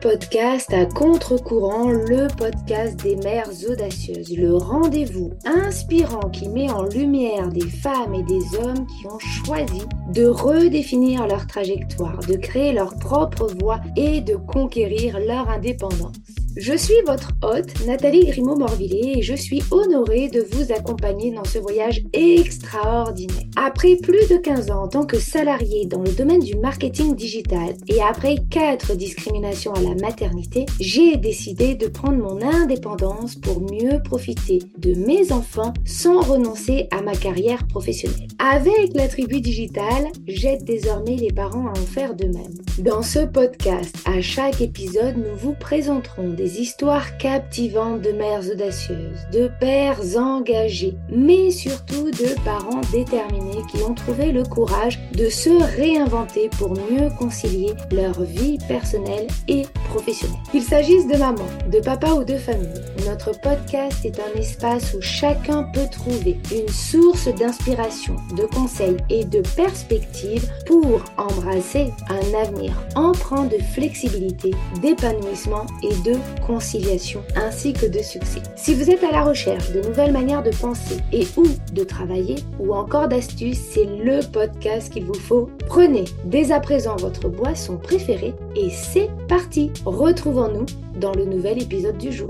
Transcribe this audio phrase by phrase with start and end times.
[0.00, 7.48] Podcast à contre-courant, le podcast des mères audacieuses, le rendez-vous inspirant qui met en lumière
[7.48, 9.82] des femmes et des hommes qui ont choisi
[10.12, 16.16] de redéfinir leur trajectoire, de créer leur propre voie et de conquérir leur indépendance.
[16.56, 21.58] Je suis votre hôte, Nathalie Grimaud-Morvillet, et je suis honorée de vous accompagner dans ce
[21.58, 23.44] voyage extraordinaire.
[23.56, 27.74] Après plus de 15 ans en tant que salariée dans le domaine du marketing digital
[27.88, 34.02] et après 4 discriminations à la maternité, j'ai décidé de prendre mon indépendance pour mieux
[34.02, 38.28] profiter de mes enfants sans renoncer à ma carrière professionnelle.
[38.38, 42.54] Avec la tribu digitale, j'aide désormais les parents à en faire de même.
[42.78, 49.26] Dans ce podcast, à chaque épisode, nous vous présenterons des histoires captivantes de mères audacieuses,
[49.32, 55.50] de pères engagés, mais surtout de parents déterminés qui ont trouvé le courage de se
[55.76, 60.38] réinventer pour mieux concilier leur vie personnelle et professionnelle.
[60.50, 62.68] Qu'il s'agisse de maman, de papa ou de famille,
[63.06, 69.24] notre podcast est un espace où chacun peut trouver une source d'inspiration, de conseils et
[69.24, 77.86] de perspectives pour embrasser un avenir empreint de flexibilité, d'épanouissement et de conciliation ainsi que
[77.86, 78.42] de succès.
[78.56, 82.36] Si vous êtes à la recherche de nouvelles manières de penser et ou de travailler
[82.58, 85.50] ou encore d'astuces, c'est le podcast qu'il vous faut.
[85.66, 89.70] Prenez dès à présent votre boisson préférée et c'est parti.
[89.84, 90.66] Retrouvons-nous
[91.00, 92.28] dans le nouvel épisode du jour.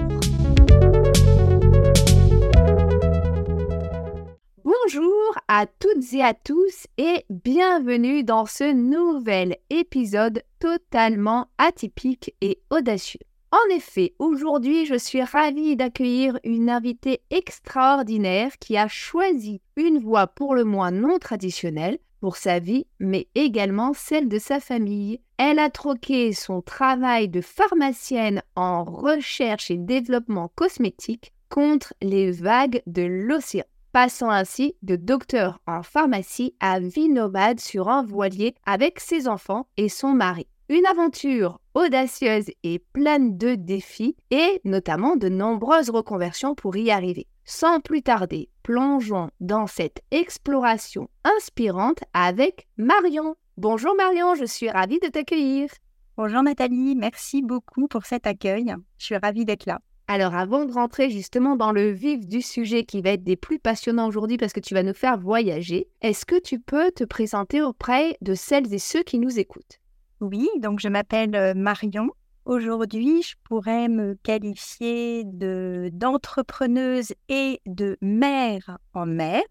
[4.64, 12.60] Bonjour à toutes et à tous et bienvenue dans ce nouvel épisode totalement atypique et
[12.70, 13.25] audacieux.
[13.52, 20.26] En effet, aujourd'hui, je suis ravie d'accueillir une invitée extraordinaire qui a choisi une voie
[20.26, 25.20] pour le moins non traditionnelle pour sa vie, mais également celle de sa famille.
[25.38, 32.82] Elle a troqué son travail de pharmacienne en recherche et développement cosmétique contre les vagues
[32.86, 33.64] de l'océan
[33.96, 39.68] passant ainsi de docteur en pharmacie à vie nomade sur un voilier avec ses enfants
[39.78, 40.46] et son mari.
[40.68, 47.28] Une aventure audacieuse et pleine de défis et notamment de nombreuses reconversions pour y arriver.
[47.44, 53.36] Sans plus tarder, plongeons dans cette exploration inspirante avec Marion.
[53.56, 55.70] Bonjour Marion, je suis ravie de t'accueillir.
[56.16, 58.74] Bonjour Nathalie, merci beaucoup pour cet accueil.
[58.98, 59.78] Je suis ravie d'être là.
[60.08, 63.60] Alors avant de rentrer justement dans le vif du sujet qui va être des plus
[63.60, 67.62] passionnants aujourd'hui parce que tu vas nous faire voyager, est-ce que tu peux te présenter
[67.62, 69.78] auprès de celles et ceux qui nous écoutent?
[70.20, 72.08] Oui, donc je m'appelle euh, Marion.
[72.46, 79.42] Aujourd'hui, je pourrais me qualifier de d'entrepreneuse et de mère en mère,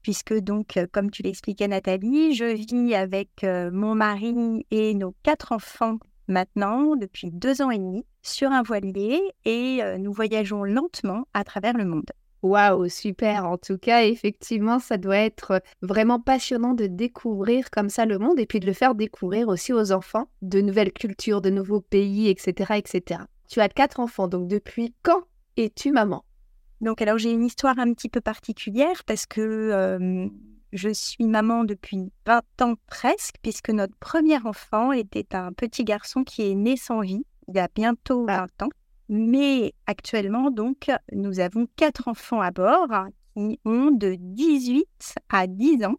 [0.00, 5.14] puisque donc, euh, comme tu l'expliquais Nathalie, je vis avec euh, mon mari et nos
[5.22, 11.28] quatre enfants maintenant depuis deux ans et demi sur un voilier et nous voyageons lentement
[11.34, 12.10] à travers le monde.
[12.46, 13.44] Waouh, super.
[13.44, 18.38] En tout cas, effectivement, ça doit être vraiment passionnant de découvrir comme ça le monde
[18.38, 22.28] et puis de le faire découvrir aussi aux enfants de nouvelles cultures, de nouveaux pays,
[22.28, 23.22] etc., etc.
[23.48, 25.24] Tu as quatre enfants, donc depuis quand
[25.56, 26.24] es-tu maman?
[26.80, 30.28] Donc, alors j'ai une histoire un petit peu particulière parce que euh,
[30.72, 36.22] je suis maman depuis 20 ans presque, puisque notre premier enfant était un petit garçon
[36.22, 38.68] qui est né sans vie il y a bientôt 20 ans.
[39.08, 42.88] Mais actuellement, donc, nous avons quatre enfants à bord
[43.34, 45.96] qui ont de 18 à 10 ans.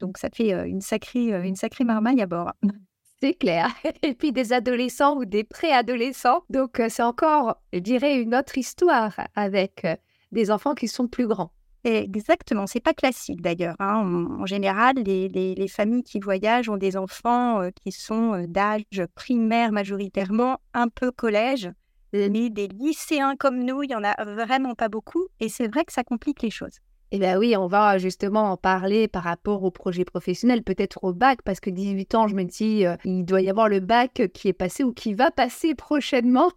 [0.00, 2.52] Donc, ça fait euh, une sacrée, euh, une sacrée marmaille à bord.
[3.20, 3.68] C'est clair.
[4.02, 6.44] Et puis des adolescents ou des préadolescents.
[6.50, 9.84] Donc, euh, c'est encore, je dirais, une autre histoire avec
[10.30, 11.50] des enfants qui sont plus grands.
[11.84, 13.76] Exactement, c'est pas classique d'ailleurs.
[13.78, 14.36] Hein.
[14.40, 20.58] En, général, les, familles qui voyagent ont des enfants euh, qui sont d'âge primaire majoritairement,
[20.74, 21.70] un peu collège,
[22.12, 25.84] mais des lycéens comme nous, il y en a vraiment pas beaucoup, et c'est vrai
[25.84, 26.78] que ça complique les choses.
[27.10, 31.14] Eh bien oui, on va justement en parler par rapport au projet professionnel, peut-être au
[31.14, 34.22] bac, parce que 18 ans, je me dis, euh, il doit y avoir le bac
[34.34, 36.52] qui est passé ou qui va passer prochainement.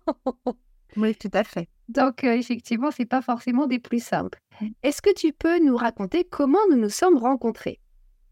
[0.97, 1.69] oui, tout à fait.
[1.87, 4.39] Donc, effectivement, effectivement, c'est pas forcément des plus simples.
[4.83, 7.79] Est-ce que tu peux nous raconter comment nous nous sommes rencontrés?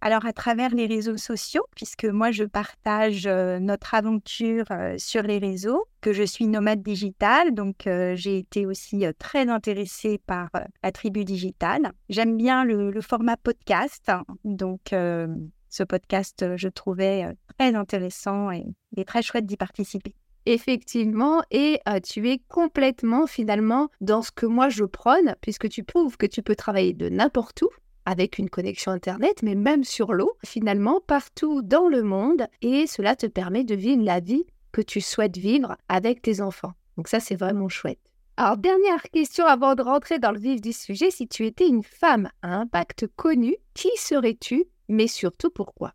[0.01, 4.65] Alors à travers les réseaux sociaux, puisque moi je partage notre aventure
[4.97, 10.49] sur les réseaux, que je suis nomade digitale, donc j'ai été aussi très intéressée par
[10.83, 11.91] la tribu digitale.
[12.09, 14.11] J'aime bien le, format podcast,
[14.43, 17.25] donc ce podcast je trouvais
[17.57, 20.15] très intéressant et très chouette d'y participer.
[20.45, 26.17] Effectivement, et tu es complètement finalement dans ce que moi je prône, puisque tu prouves
[26.17, 27.69] que tu peux travailler de n'importe où
[28.09, 33.15] avec une connexion Internet, mais même sur l'eau, finalement, partout dans le monde, et cela
[33.15, 36.73] te permet de vivre la vie que tu souhaites vivre avec tes enfants.
[36.97, 37.99] Donc ça, c'est vraiment chouette.
[38.35, 41.11] Alors, dernière question avant de rentrer dans le vif du sujet.
[41.11, 45.93] Si tu étais une femme à impact connu, qui serais-tu, mais surtout pourquoi?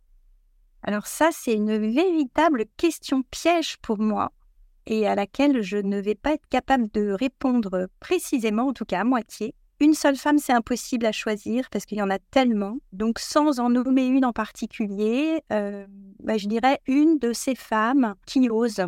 [0.83, 4.31] Alors ça, c'est une véritable question piège pour moi
[4.87, 9.01] et à laquelle je ne vais pas être capable de répondre précisément, en tout cas
[9.01, 9.55] à moitié.
[9.81, 12.77] Une seule femme, c'est impossible à choisir parce qu'il y en a tellement.
[12.93, 15.85] Donc, sans en nommer une en particulier, euh,
[16.23, 18.87] bah, je dirais une de ces femmes qui osent,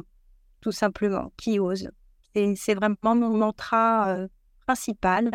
[0.61, 1.91] tout simplement, qui osent.
[2.35, 4.29] C'est vraiment mon mantra euh,
[4.67, 5.31] principal,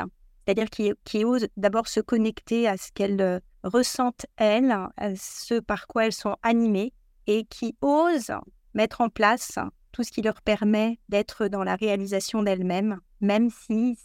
[0.46, 5.60] c'est-à-dire qui, qui ose d'abord se connecter à ce qu'elles euh, ressentent elles, à ce
[5.60, 6.94] par quoi elles sont animées,
[7.28, 8.34] et qui osent
[8.74, 9.60] mettre en place
[9.92, 13.98] tout ce qui leur permet d'être dans la réalisation d'elles-mêmes, même si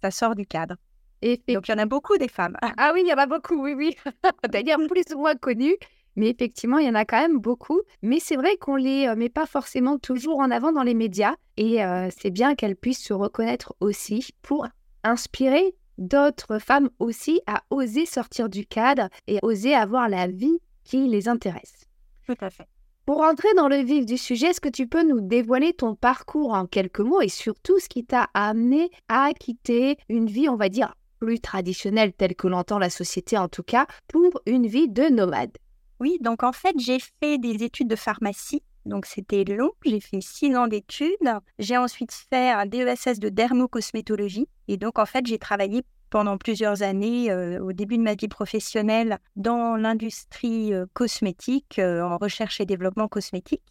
[0.00, 0.76] ça sort du cadre.
[1.24, 2.54] Et Donc il y en a beaucoup des femmes.
[2.60, 3.96] Ah oui, il y en a beaucoup, oui, oui.
[4.52, 5.76] D'ailleurs, plus ou moins connues.
[6.16, 7.80] Mais effectivement, il y en a quand même beaucoup.
[8.02, 11.34] Mais c'est vrai qu'on les euh, met pas forcément toujours en avant dans les médias.
[11.56, 14.66] Et euh, c'est bien qu'elles puissent se reconnaître aussi pour
[15.02, 21.08] inspirer d'autres femmes aussi à oser sortir du cadre et oser avoir la vie qui
[21.08, 21.86] les intéresse.
[22.26, 22.66] Tout à fait.
[23.06, 26.52] Pour entrer dans le vif du sujet, est-ce que tu peux nous dévoiler ton parcours
[26.52, 30.68] en quelques mots et surtout ce qui t'a amené à quitter une vie, on va
[30.68, 30.94] dire,
[31.24, 35.56] plus traditionnelle telle que l'entend la société en tout cas, pour une vie de nomade
[36.00, 38.62] Oui, donc en fait, j'ai fait des études de pharmacie.
[38.84, 41.40] Donc c'était long, j'ai fait six ans d'études.
[41.58, 44.46] J'ai ensuite fait un DESS de dermocosmétologie.
[44.68, 48.28] Et donc en fait, j'ai travaillé pendant plusieurs années, euh, au début de ma vie
[48.28, 53.62] professionnelle, dans l'industrie euh, cosmétique, euh, en recherche et développement cosmétique.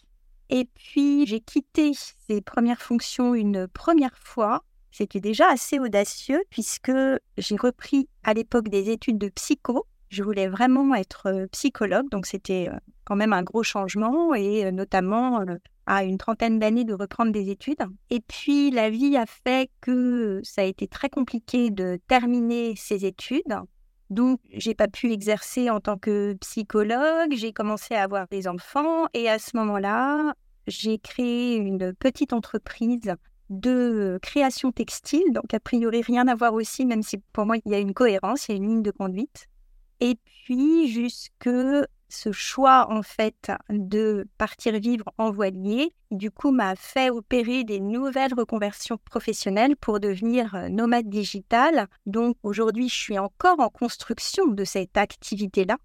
[0.49, 1.91] Et puis, j'ai quitté
[2.27, 4.63] ces premières fonctions une première fois.
[4.93, 6.91] C'était déjà assez audacieux puisque
[7.39, 9.87] j'ai repris à l'époque des études de psycho.
[10.09, 12.69] Je voulais vraiment être psychologue, donc c'était
[13.03, 15.43] quand même un gros changement et notamment
[15.87, 17.83] à une trentaine d'années de reprendre des études.
[18.11, 23.05] Et puis la vie a fait que ça a été très compliqué de terminer ces
[23.07, 23.41] études.
[24.11, 29.07] Donc j'ai pas pu exercer en tant que psychologue, j'ai commencé à avoir des enfants
[29.15, 30.35] et à ce moment-là,
[30.67, 33.15] j'ai créé une petite entreprise
[33.59, 37.71] de création textile, donc a priori rien à voir aussi, même si pour moi il
[37.71, 39.47] y a une cohérence, il y a une ligne de conduite.
[39.99, 41.49] Et puis jusque
[42.09, 47.79] ce choix en fait de partir vivre en voilier, du coup m'a fait opérer des
[47.79, 51.87] nouvelles reconversions professionnelles pour devenir euh, nomade digital.
[52.05, 55.77] Donc aujourd'hui, je suis encore en construction de cette activité-là.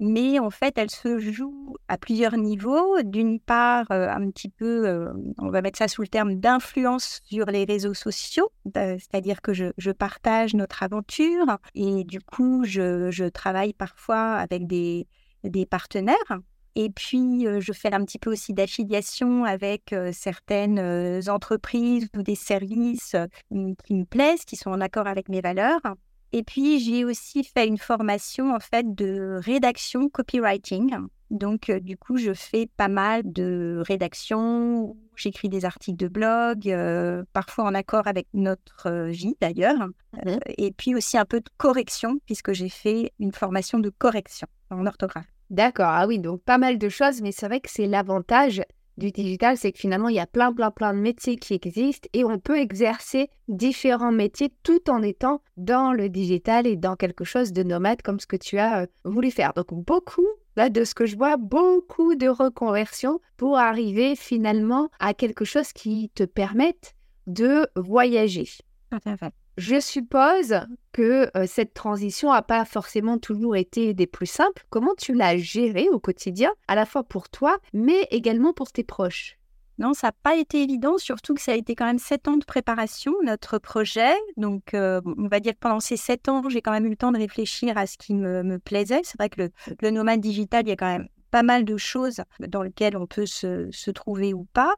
[0.00, 3.00] Mais en fait, elle se joue à plusieurs niveaux.
[3.02, 7.20] D'une part, euh, un petit peu, euh, on va mettre ça sous le terme d'influence
[7.24, 13.72] sur les réseaux sociaux, c'est-à-dire que je, partage notre aventure et du coup, je travaille
[13.72, 15.06] parfois avec des,
[15.44, 16.16] des partenaires.
[16.74, 20.80] Et puis, je fais un petit peu aussi d'affiliation avec certaines
[21.28, 23.14] entreprises ou des services
[23.84, 25.80] qui me plaisent, qui sont en accord avec mes valeurs.
[26.36, 30.96] Et puis, j'ai aussi fait une formation en fait de rédaction copywriting.
[31.30, 34.96] Donc, du coup, je fais pas mal de rédaction.
[35.14, 36.76] J'écris des articles de blog,
[37.32, 39.78] parfois en accord avec notre vie d'ailleurs.
[39.78, 44.48] Mmh et puis aussi un peu de correction, puisque j'ai fait une formation de correction
[44.70, 45.26] en orthographe.
[45.50, 48.60] D'accord, ah oui, donc pas mal de choses, mais c'est vrai que c'est l'avantage
[48.96, 52.08] du digital, c'est que finalement, il y a plein, plein, plein de métiers qui existent
[52.12, 57.24] et on peut exercer différents métiers tout en étant dans le digital et dans quelque
[57.24, 59.52] chose de nomade comme ce que tu as euh, voulu faire.
[59.54, 65.14] Donc, beaucoup, là, de ce que je vois, beaucoup de reconversions pour arriver finalement à
[65.14, 66.94] quelque chose qui te permette
[67.26, 68.46] de voyager.
[69.56, 70.60] Je suppose
[70.92, 74.64] que euh, cette transition n'a pas forcément toujours été des plus simples.
[74.68, 78.82] Comment tu l'as gérée au quotidien, à la fois pour toi, mais également pour tes
[78.82, 79.38] proches?
[79.78, 82.36] Non, ça n'a pas été évident, surtout que ça a été quand même sept ans
[82.36, 84.14] de préparation, notre projet.
[84.36, 86.96] Donc, euh, on va dire que pendant ces sept ans, j'ai quand même eu le
[86.96, 89.02] temps de réfléchir à ce qui me, plaisait.
[89.04, 91.76] C'est vrai que le, le, nomade digital, il y a quand même pas mal de
[91.76, 94.74] choses dans lesquelles on peut se trouver ou pas.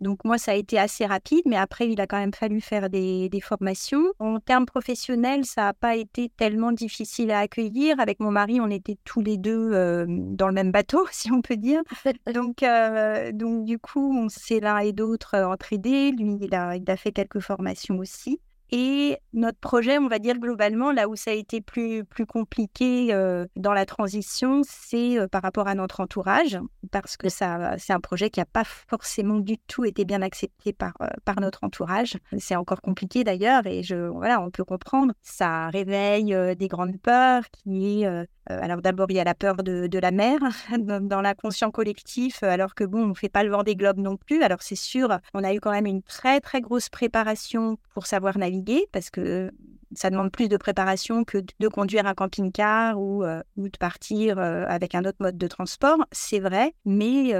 [0.00, 2.88] Donc moi, ça a été assez rapide, mais après, il a quand même fallu faire
[2.90, 4.04] des, formations.
[4.18, 7.98] En termes professionnels, ça n'a pas été tellement difficile à accueillir.
[8.00, 11.42] Avec mon mari, on était tous les deux euh, dans le même bateau, si on
[11.42, 11.82] peut dire.
[12.32, 16.12] Donc, euh, donc du coup, on s'est l'un et d'autre entraidés.
[16.12, 18.40] Lui, il a, il a fait quelques formations aussi.
[18.74, 23.12] Et notre projet, on va dire globalement, là où ça a été plus, plus compliqué
[23.12, 26.58] euh, dans la transition, c'est euh, par rapport à notre entourage,
[26.90, 30.72] parce que ça, c'est un projet qui n'a pas forcément du tout été bien accepté
[30.72, 32.16] par, euh, par notre entourage.
[32.38, 35.12] C'est encore compliqué d'ailleurs, et je, voilà, on peut comprendre.
[35.20, 39.98] Ça réveille des grandes peurs, qui est alors d'abord, il y a la peur de,
[39.98, 40.38] la mer
[40.78, 44.16] dans, l'inconscient collectif, alors que bon, on ne fait pas le vent des globes non
[44.16, 44.42] plus.
[44.42, 48.38] Alors c'est sûr, on a eu quand même une très très grosse préparation pour savoir
[48.38, 49.50] naviguer, parce que
[49.94, 53.24] ça demande plus de préparation que de conduire un camping-car ou,
[53.56, 55.98] ou de partir avec un autre mode de transport.
[56.12, 57.34] C'est vrai, mais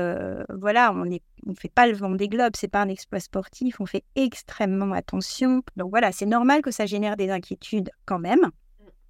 [0.50, 3.80] voilà, on ne on fait pas le vent des globes, c'est pas un exploit sportif,
[3.80, 5.62] on fait extrêmement attention.
[5.76, 8.50] Donc voilà, c'est normal que ça génère des inquiétudes quand même.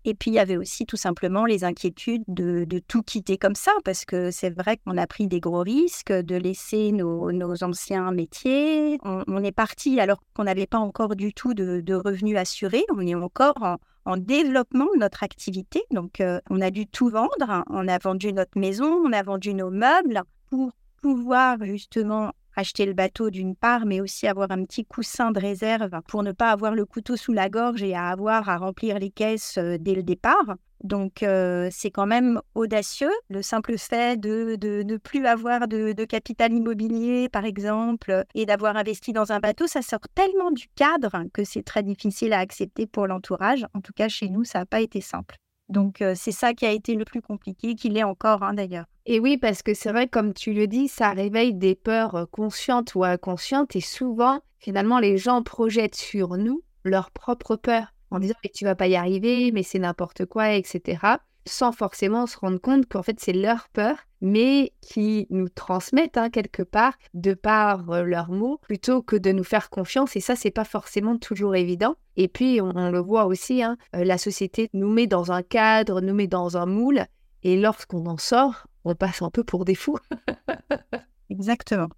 [0.04, 3.72] Et puis, il y avait aussi tout simplement les inquiétudes de, tout quitter comme ça,
[3.84, 7.30] parce que c'est vrai qu'on a pris des gros risques de laisser nos,
[7.62, 8.98] anciens métiers.
[9.04, 12.84] On, est parti alors qu'on n'avait pas encore du tout de, revenus assurés.
[12.94, 15.84] On est encore en, développement de notre activité.
[15.92, 17.64] Donc, euh, on a dû tout vendre.
[17.70, 22.92] On a vendu notre maison, on a vendu nos meubles pour pouvoir justement acheter le
[22.92, 26.74] bateau d'une part, mais aussi avoir un petit coussin de réserve pour ne pas avoir
[26.74, 30.02] le couteau sous la gorge et à avoir à remplir les caisses euh, dès le
[30.02, 30.56] départ.
[30.82, 33.12] Donc euh, c'est quand même audacieux.
[33.28, 39.12] Le simple fait de, ne plus avoir de, capital immobilier, par exemple, et d'avoir investi
[39.12, 43.06] dans un bateau, ça sort tellement du cadre que c'est très difficile à accepter pour
[43.06, 43.64] l'entourage.
[43.74, 45.36] En tout cas, chez nous, ça n'a pas été simple.
[45.72, 48.84] Donc c'est ça qui a été le plus compliqué, qu'il est encore hein, d'ailleurs.
[49.06, 52.94] Et oui, parce que c'est vrai, comme tu le dis, ça réveille des peurs conscientes
[52.94, 58.34] ou inconscientes et souvent, finalement, les gens projettent sur nous leurs propres peurs en disant
[58.44, 62.60] mais tu vas pas y arriver, mais c'est n'importe quoi, etc sans forcément se rendre
[62.60, 67.90] compte qu'en fait c'est leur peur, mais qui nous transmettent hein, quelque part de par
[67.90, 70.16] euh, leurs mots, plutôt que de nous faire confiance.
[70.16, 71.96] Et ça, c'est pas forcément toujours évident.
[72.16, 76.00] Et puis, on, le voit aussi, hein, euh, la société nous met dans un cadre,
[76.00, 77.04] nous met dans un moule,
[77.42, 79.98] et lorsqu'on en sort, on passe un peu pour des fous.
[81.30, 81.88] Exactement.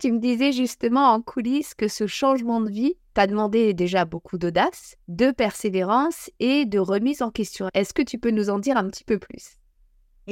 [0.00, 4.38] Tu me disais justement en coulisses que ce changement de vie t'a demandé déjà beaucoup
[4.38, 7.68] d'audace, de persévérance et de remise en question.
[7.74, 9.59] Est-ce que tu peux nous en dire un petit peu plus?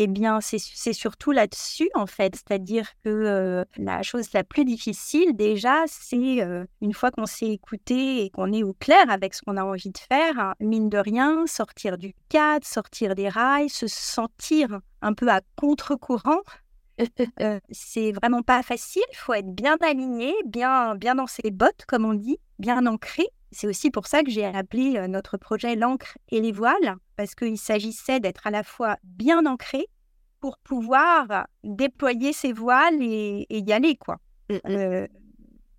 [0.00, 2.36] Eh bien, c'est surtout là-dessus, en fait.
[2.36, 7.48] C'est-à-dire que euh, la chose la plus difficile, déjà, c'est euh, une fois qu'on s'est
[7.48, 10.88] écouté et qu'on est au clair avec ce qu'on a envie de faire, hein, mine
[10.88, 16.42] de rien, sortir du cadre, sortir des rails, se sentir un peu à contre-courant
[17.40, 19.02] euh, c'est vraiment pas facile.
[19.12, 23.26] Il faut être bien aligné, bien, bien dans ses bottes, comme on dit, bien ancré.
[23.50, 27.58] C'est aussi pour ça que j'ai appelé notre projet L'encre et les voiles, parce qu'il
[27.58, 29.86] s'agissait d'être à la fois bien ancré
[30.40, 34.18] pour pouvoir déployer ses voiles et, y aller, quoi.
[34.50, 34.58] Mmh, mmh.
[34.70, 35.06] Euh,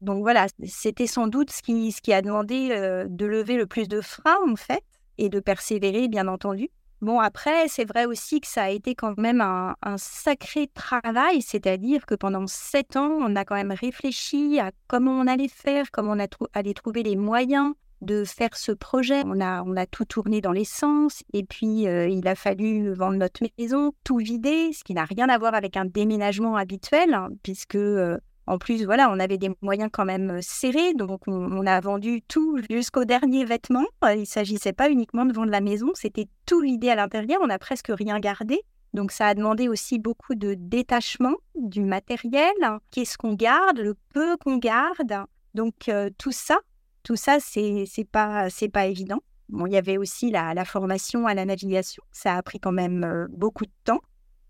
[0.02, 2.70] donc voilà, c'était sans doute ce qui, ce qui a demandé
[3.08, 4.84] de lever le plus de freins, en fait,
[5.18, 6.70] et de persévérer, bien entendu.
[7.02, 12.06] Bon, après, c'est vrai aussi que ça a été quand même un, sacré travail, c'est-à-dire
[12.06, 16.12] que pendant sept ans, on a quand même réfléchi à comment on allait faire, comment
[16.12, 19.24] on allait trouver les moyens de faire ce projet.
[19.26, 22.94] On a, on a tout tourné dans les sens et puis euh, il a fallu
[22.94, 27.14] vendre notre maison, tout vider, ce qui n'a rien à voir avec un déménagement habituel,
[27.14, 28.18] hein, puisque euh,
[28.50, 32.60] en plus, voilà, on avait des moyens quand même serrés, donc on, a vendu tout
[32.68, 33.86] jusqu'au dernier vêtement.
[34.04, 37.40] Euh, il ne s'agissait pas uniquement de vendre la maison, c'était tout vidé à l'intérieur,
[37.44, 38.64] on n'a presque rien gardé.
[38.96, 42.52] Donc ça a demandé aussi beaucoup de détachement du matériel.
[42.90, 45.28] Qu'est-ce qu'on garde, le peu qu'on garde.
[45.54, 46.58] Donc tout ça,
[47.04, 49.20] tout ça, c'est pas c'est pas évident.
[49.50, 52.02] Bon, il y avait aussi la, formation à la navigation.
[52.12, 54.02] Ça a pris quand même beaucoup de temps.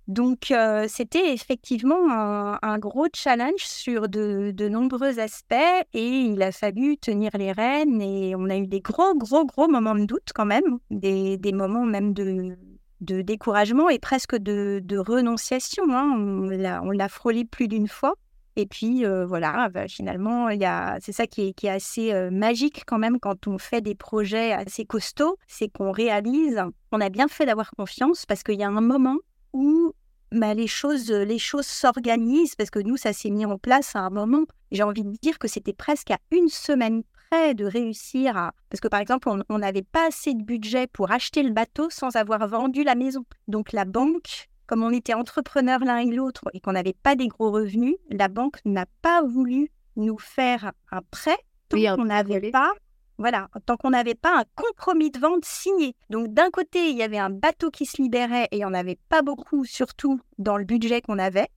[0.09, 0.51] Donc,
[0.87, 5.53] c'était effectivement un, gros challenge sur de, nombreux aspects
[5.93, 9.67] et il a fallu tenir les rênes et on a eu des gros, gros, gros
[9.67, 12.57] moments de doute quand même, des, moments même de,
[13.01, 15.83] découragement et presque de, renonciation.
[15.89, 16.81] Hein.
[16.83, 18.15] On l'a frôlé plus d'une fois.
[18.55, 20.49] Et puis euh, voilà, bah, finalement,
[21.01, 24.85] c'est ça qui est, assez euh, magique quand même quand on fait des projets assez
[24.85, 26.61] costauds, c'est qu'on réalise
[26.91, 29.17] qu'on a bien fait d'avoir confiance parce qu'il y a un moment
[29.53, 29.93] où
[30.31, 33.99] bah, les choses, les choses s'organisent parce que nous, ça s'est mis en place à
[33.99, 34.43] un moment.
[34.71, 38.53] J'ai envie de dire que c'était presque à une semaine près de réussir à...
[38.69, 42.15] Parce que par exemple, on n'avait pas assez de budget pour acheter le bateau sans
[42.15, 43.25] avoir vendu la maison.
[43.47, 47.27] Donc la banque, comme on était entrepreneurs l'un et l'autre et qu'on n'avait pas des
[47.27, 51.37] gros revenus, la banque n'a pas voulu nous faire un prêt
[51.69, 52.71] tant qu'on n'avait pas
[53.19, 55.93] voilà, tant qu'on n'avait pas un compromis de vente signé.
[56.09, 58.73] Donc d'un côté, il y avait un bateau qui se libérait et il n'y en
[58.73, 61.49] avait pas beaucoup, surtout dans le budget qu'on avait.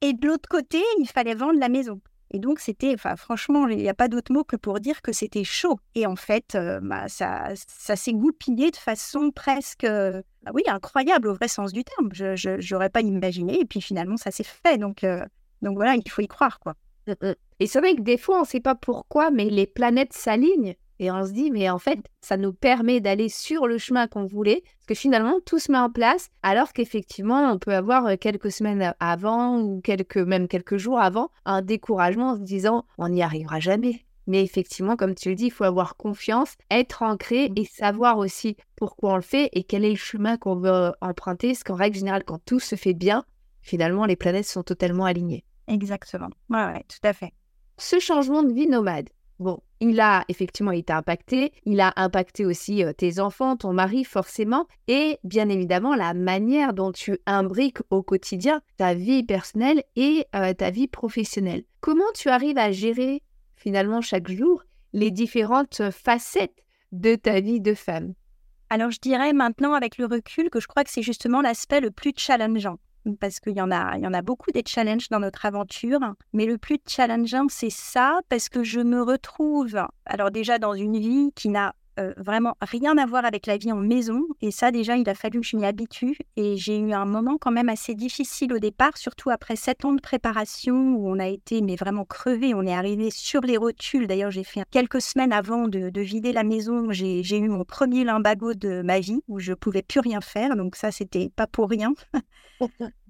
[0.00, 2.00] Et de l'autre côté, il fallait vendre la maison.
[2.30, 5.12] Et donc c'était, enfin franchement, il n'y a pas d'autre mot que pour dire que
[5.12, 5.80] c'était chaud.
[5.96, 11.34] Et en fait, euh, bah, ça, s'est goupillé de façon presque, bah oui, incroyable au
[11.34, 12.10] vrai sens du terme.
[12.12, 13.60] Je n'aurais pas imaginé.
[13.60, 14.78] Et puis finalement, ça s'est fait.
[14.78, 15.24] Donc, euh,
[15.62, 16.60] voilà, il faut y croire.
[17.08, 17.34] Mmh, mmh.
[17.58, 20.76] Et c'est vrai que des fois, on ne sait pas pourquoi, mais les planètes s'alignent
[20.98, 24.26] Et on se dit, mais en fait, ça nous permet d'aller sur le chemin qu'on
[24.26, 28.16] voulait, parce que finalement, tout se met en place, alors qu'effectivement, on peut avoir euh,
[28.16, 33.08] quelques semaines avant ou quelques, même quelques jours avant un découragement en se disant, on
[33.08, 34.04] n'y arrivera jamais.
[34.26, 38.56] Mais effectivement, comme tu le dis, il faut avoir confiance, être ancré et savoir aussi
[38.76, 41.48] pourquoi on le fait et quel est le chemin qu'on veut emprunter.
[41.48, 43.24] Parce qu'en règle générale, quand tout se fait bien,
[43.62, 45.44] finalement, les planètes sont totalement alignées.
[45.66, 46.28] Exactement.
[46.50, 47.32] Ouais, ouais, tout à fait.
[47.78, 51.52] Ce changement de vie nomade, bon, il a effectivement été impacté.
[51.64, 54.66] Il a impacté aussi euh, tes enfants, ton mari, forcément.
[54.86, 60.52] Et bien évidemment, la manière dont tu imbriques au quotidien ta vie personnelle et euh,
[60.52, 61.64] ta vie professionnelle.
[61.80, 63.22] Comment tu arrives à gérer
[63.56, 68.14] finalement chaque jour les différentes facettes de ta vie de femme?
[68.70, 71.90] Alors je dirais maintenant avec le recul que je crois que c'est justement l'aspect le
[71.90, 72.78] plus challengeant
[73.20, 76.00] parce qu'il y en a, y en a beaucoup des challenges dans notre aventure,
[76.32, 80.98] mais le plus challengeant c'est ça parce que je me retrouve alors déjà dans une
[80.98, 84.22] vie qui n'a euh, vraiment rien à voir avec la vie en maison.
[84.40, 86.16] Et ça, déjà, il a fallu que je m'y habitue.
[86.36, 89.92] Et j'ai eu un moment quand même assez difficile au départ, surtout après sept ans
[89.92, 92.54] de préparation où on a été mais vraiment crevé.
[92.54, 94.06] On est arrivé sur les rotules.
[94.06, 96.92] D'ailleurs, j'ai fait quelques semaines avant de, vider la maison.
[96.92, 100.56] J'ai eu mon premier limbago de ma vie où je pouvais plus rien faire.
[100.56, 101.92] Donc ça, c'était pas pour rien.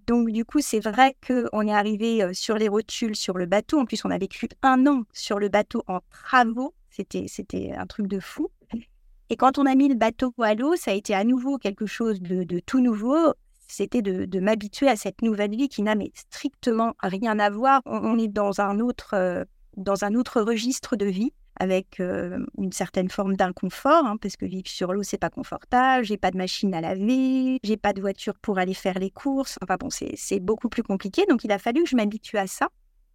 [0.07, 3.79] Donc, du coup, c'est vrai qu'on est arrivé euh, sur les rotules, sur le bateau.
[3.79, 6.75] En plus, on a vécu un an sur le bateau en travaux.
[6.89, 8.49] C'était, c'était un truc de fou.
[9.31, 11.87] Et quand on a mis le bateau à l'eau, ça a été à nouveau quelque
[11.87, 13.35] chose de, tout nouveau.
[13.69, 17.83] C'était de, m'habituer à cette nouvelle vie qui n'a strictement rien à voir.
[17.85, 19.45] On, est dans un autre, euh,
[19.77, 24.47] dans un autre registre de vie avec euh, une certaine forme d'inconfort, hein, parce que
[24.47, 26.05] vivre sur l'eau, c'est pas confortable.
[26.05, 29.59] J'ai pas de machine à laver, j'ai pas de voiture pour aller faire les courses.
[29.63, 31.27] Enfin bon, c'est beaucoup plus compliqué.
[31.29, 32.69] Donc il a fallu que je m'habitue à ça.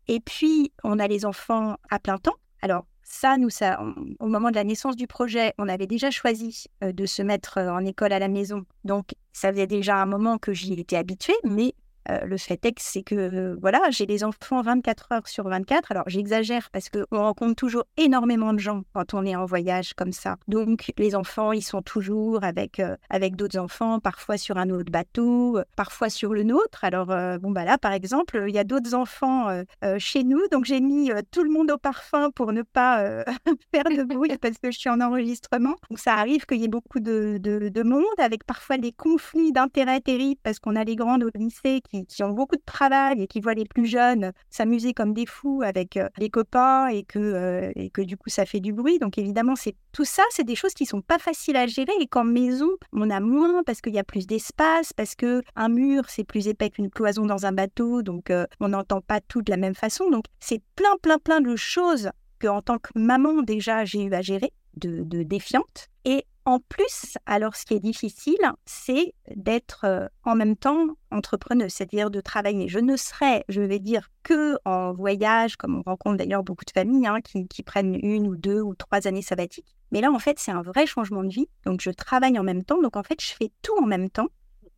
[0.08, 2.36] Et puis, on a les enfants à plein temps.
[2.62, 3.80] Alors, ça, nous, ça,
[4.20, 7.58] au moment de la naissance du projet, on avait déjà choisi euh, de se mettre
[7.58, 8.66] euh, en école à la maison.
[8.86, 11.76] Donc, ça faisait déjà un moment que j'y étais habituée, mais
[12.08, 15.92] le fait est que voilà, j'ai des enfants 24 heures sur 24.
[15.92, 20.12] Alors j'exagère parce qu'on rencontre toujours énormément de gens quand on est en voyage comme
[20.12, 20.38] ça.
[20.48, 25.60] Donc les enfants, ils sont toujours avec, avec d'autres enfants, parfois sur un autre bateau,
[25.76, 26.84] parfois sur le nôtre.
[26.84, 27.08] Alors
[27.39, 29.63] bon bah là par exemple, il y a d'autres enfants
[29.98, 33.04] chez nous, donc j'ai mis tout le monde au parfum pour ne pas
[33.74, 35.76] faire de bruit parce que je suis en enregistrement.
[35.89, 39.52] Donc ça arrive qu'il y ait beaucoup de, de, de monde avec parfois des conflits
[39.52, 43.21] d'intérêts terribles parce qu'on a les grandes au lycée qui qui, ont beaucoup de travail
[43.21, 47.03] et qui voient les plus jeunes s'amuser comme des fous avec euh, les copains et
[47.03, 48.99] que, euh, et que du coup ça fait du bruit.
[48.99, 52.08] Donc évidemment, c'est tout ça, c'est des choses qui sont pas faciles à gérer et
[52.08, 56.10] qu'en maison, on a moins parce qu'il y a plus d'espace, parce que un mur
[56.10, 59.51] c'est plus épais qu'une cloison dans un bateau, donc euh, on n'entend pas tout de
[59.51, 60.10] la même façon.
[60.10, 64.13] Donc c'est plein, plein, plein de choses que en tant que maman déjà j'ai eu
[64.13, 65.88] à gérer, de, de défiante.
[66.06, 71.71] Et en plus, alors ce qui est difficile, c'est d'être euh, en même temps entrepreneuse,
[71.71, 72.67] c'est-à-dire de travailler.
[72.67, 76.71] Je ne serai, je vais dire, que en voyage, comme on rencontre d'ailleurs beaucoup de
[76.71, 79.73] familles hein, qui, qui, prennent une ou deux ou trois années sabbatiques.
[79.91, 81.47] Mais là, en fait, c'est un vrai changement de vie.
[81.65, 82.82] Donc, je travaille en même temps.
[82.82, 84.27] Donc, en fait, je fais tout en même temps.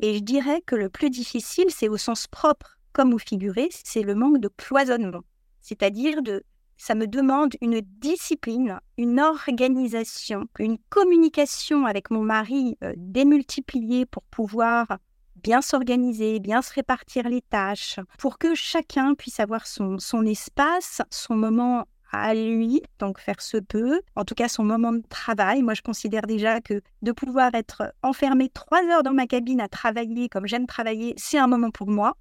[0.01, 4.04] Et je dirais que le plus difficile, c'est au sens propre comme au figuré, c'est
[4.04, 5.21] le manque de cloisonnement.
[5.62, 6.43] C'est-à-dire de
[6.78, 14.24] ça me demande une discipline, une organisation, une communication avec mon mari euh, démultipliée pour
[14.24, 14.98] pouvoir
[15.36, 21.02] bien s'organiser, bien se répartir les tâches, pour que chacun puisse avoir son, son espace,
[21.12, 25.62] son moment à lui, donc faire ce peu, en tout cas son moment de travail.
[25.62, 29.68] Moi, je considère déjà que de pouvoir être enfermé trois heures dans ma cabine à
[29.68, 32.16] travailler comme j'aime travailler, c'est un moment pour moi.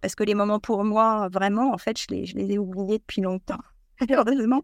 [0.00, 2.98] Parce que les moments pour moi, vraiment, en fait, je les, je les ai oubliés
[2.98, 3.60] depuis longtemps.
[4.10, 4.62] heureusement.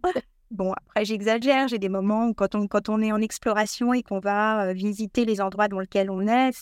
[0.51, 1.69] Bon, après, j'exagère.
[1.69, 5.41] J'ai des moments où, quand on, est en exploration et qu'on va euh, visiter les
[5.41, 6.53] endroits dans lesquels on est,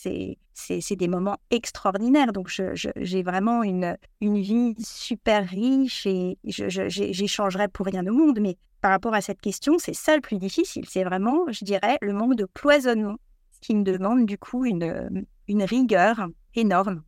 [0.53, 2.33] c'est, des moments extraordinaires.
[2.33, 2.49] Donc,
[2.97, 8.41] j'ai vraiment une, vie super riche et j'échangerai pour rien au monde.
[8.41, 10.87] Mais par rapport à cette question, c'est ça le plus difficile.
[10.89, 13.17] C'est vraiment, je dirais, le manque de cloisonnement,
[13.61, 17.03] qui me demande du coup une rigueur énorme.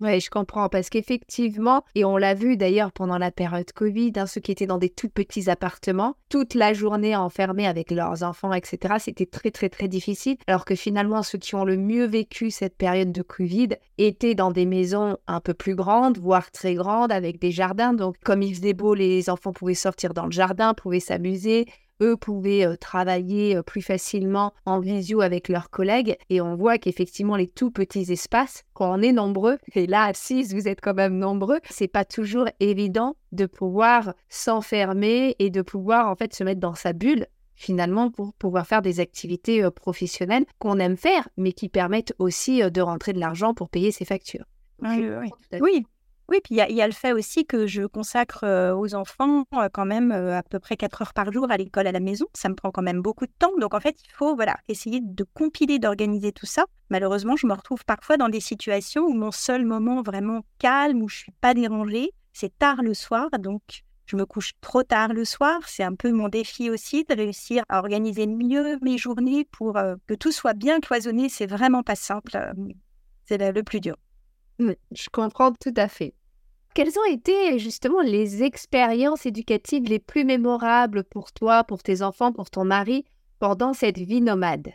[0.00, 4.26] Oui, je comprends, parce qu'effectivement, et on l'a vu d'ailleurs pendant la période Covid, hein,
[4.26, 8.52] ceux qui étaient dans des tout petits appartements, toute la journée enfermés avec leurs enfants,
[8.52, 12.50] etc., c'était très très très difficile, alors que finalement, ceux qui ont le mieux vécu
[12.50, 17.12] cette période de Covid étaient dans des maisons un peu plus grandes, voire très grandes,
[17.12, 20.74] avec des jardins, donc comme il faisait beau, les enfants pouvaient sortir dans le jardin,
[20.74, 21.66] pouvaient s'amuser,
[22.02, 26.16] eux pouvaient euh, travailler euh, plus facilement en visio avec leurs collègues.
[26.30, 30.42] Et on voit qu'effectivement, les tout petits espaces, quand on est nombreux, et là, si
[30.44, 36.08] vous êtes quand même nombreux, c'est pas toujours évident de pouvoir s'enfermer et de pouvoir
[36.08, 37.26] en fait se mettre dans sa bulle
[37.56, 42.80] finalement pour pouvoir faire des activités professionnelles qu'on aime faire, mais qui permettent aussi de
[42.80, 44.44] rentrer de l'argent pour payer ses factures.
[44.82, 45.60] oui, oui.
[45.60, 45.86] Oui,
[46.28, 50.42] puis il y, a le fait aussi que je consacre aux enfants quand même à
[50.42, 52.26] peu près 4 heures par jour à l'école à la maison.
[52.34, 53.52] Ça me prend quand même beaucoup de temps.
[53.60, 56.64] Donc en fait, il faut voilà, essayer de compiler, d'organiser tout ça.
[56.88, 61.08] Malheureusement, je me retrouve parfois dans des situations où mon seul moment vraiment calme, où
[61.08, 63.28] je suis pas dérangée, c'est tard le soir.
[63.38, 63.62] Donc
[64.06, 65.60] je me couche trop tard le soir.
[65.66, 70.14] C'est un peu mon défi aussi de réussir à organiser mieux mes journées pour que
[70.14, 71.28] tout soit bien cloisonné.
[71.28, 72.38] C'est vraiment pas simple.
[73.26, 73.96] C'est le plus dur.
[74.58, 76.14] Je comprends tout à fait.
[76.74, 82.32] Quelles ont été justement les expériences éducatives les plus mémorables pour toi, pour tes enfants,
[82.32, 83.04] pour ton mari
[83.38, 84.72] pendant cette vie nomade?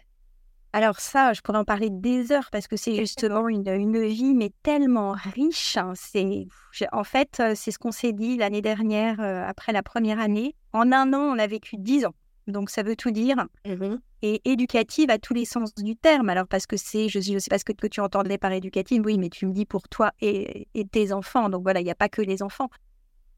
[0.71, 4.33] Alors ça, je pourrais en parler des heures parce que c'est justement une, une, vie
[4.33, 5.75] mais tellement riche.
[5.77, 5.93] Hein.
[5.95, 6.47] C'est
[6.91, 10.55] en fait euh, c'est ce qu'on s'est dit l'année dernière euh, après la première année.
[10.71, 12.13] En un an, on a vécu dix ans.
[12.49, 13.47] Donc ça veut tout dire.
[13.65, 16.29] Mmh et éducative à tous les sens du terme.
[16.29, 19.17] Alors parce que c'est, je ne sais pas ce que, tu entendais par éducative, oui,
[19.17, 21.49] mais tu me dis pour toi et, tes enfants.
[21.49, 22.69] Donc voilà, il n'y a pas que les enfants.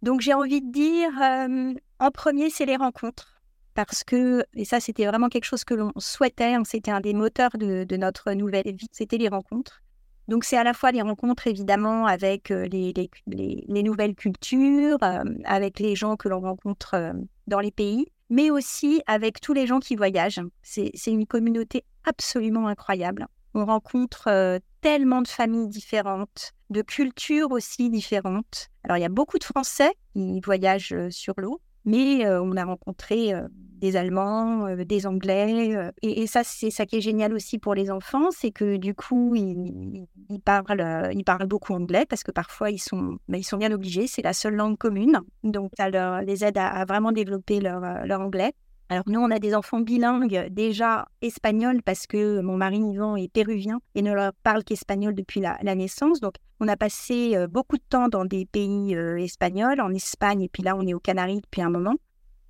[0.01, 3.41] Donc j'ai envie de dire, euh, en premier, c'est les rencontres.
[3.73, 7.13] Parce que, et ça c'était vraiment quelque chose que l'on souhaitait, hein, c'était un des
[7.13, 9.81] moteurs de, notre nouvelle vie, c'était les rencontres.
[10.27, 12.93] Donc c'est à la fois les rencontres évidemment avec euh, les,
[13.27, 17.13] les, nouvelles cultures, euh, avec les gens que l'on rencontre
[17.47, 20.41] dans les pays, mais aussi avec tous les gens qui voyagent.
[20.63, 23.27] C'est une communauté absolument incroyable.
[23.53, 28.69] On rencontre euh, tellement de familles différentes, de cultures aussi différentes.
[28.83, 32.55] Alors il y a beaucoup de Français qui voyagent euh, sur l'eau, mais euh, on
[32.55, 33.33] a rencontré
[33.81, 35.91] des Allemands, des Anglais.
[36.01, 39.35] Et, ça, c'est ça qui est génial aussi pour les enfants, c'est que du coup,
[39.35, 40.07] ils,
[40.45, 44.07] parlent, ils parlent beaucoup anglais parce que parfois, ils sont, bah, ils sont bien obligés.
[44.07, 45.19] C'est la seule langue commune.
[45.43, 48.53] Donc, ça leur, les aide à, vraiment développer leur, leur anglais.
[48.89, 53.31] Alors nous, on a des enfants bilingues déjà espagnols parce que mon mari Yvan est
[53.31, 56.19] péruvien et ne leur parle qu'espagnol depuis la, naissance.
[56.19, 60.61] Donc on a passé beaucoup de temps dans des pays espagnols, en Espagne et puis
[60.61, 61.95] là on est aux Canaries depuis un moment.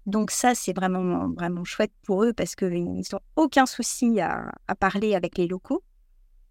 [0.06, 5.16] Donc ça, c'est vraiment, vraiment chouette pour eux parce qu'ils n'ont aucun souci à, parler
[5.16, 5.84] avec les locaux.